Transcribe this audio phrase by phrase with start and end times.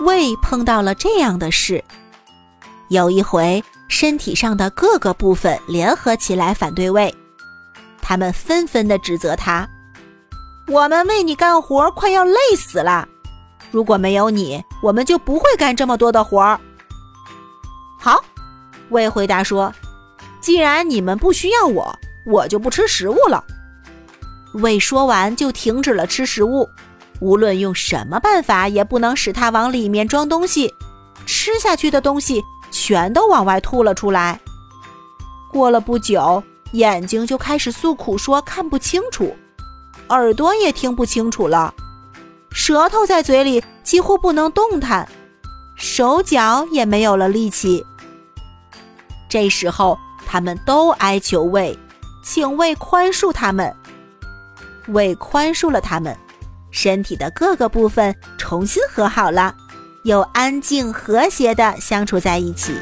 [0.00, 1.82] 胃碰到了这样的事。
[2.88, 7.14] 有一回，身体上的各个部分联合起来反对胃，
[8.00, 9.68] 他们纷纷的指责他
[10.66, 13.06] ：“我们为你干活，快要累死了。
[13.70, 16.58] 如果没有你，我们就不会干这么多的活儿。”
[18.00, 18.24] 好，
[18.88, 19.72] 胃回答说
[20.40, 21.94] ：“既然你们不需要我，
[22.24, 23.44] 我就不吃食物了。”
[24.54, 26.68] 胃说完就停止了吃食物。
[27.20, 30.74] 无论用什么办法，也不能使它往里面装东西，
[31.26, 34.40] 吃下去的东西全都往外吐了出来。
[35.50, 36.42] 过了不久，
[36.72, 39.36] 眼睛就开始诉苦，说看不清楚，
[40.08, 41.74] 耳朵也听不清楚了，
[42.50, 45.06] 舌头在嘴里几乎不能动弹，
[45.76, 47.84] 手脚也没有了力气。
[49.28, 51.78] 这时候，他们都哀求胃，
[52.22, 53.74] 请胃宽恕他们。
[54.88, 56.16] 胃宽恕了他们。
[56.70, 59.54] 身体的各个部分重新和好了，
[60.04, 62.74] 又安静和谐的相处在一起。